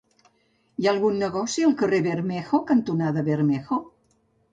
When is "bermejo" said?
2.07-2.61, 3.29-3.79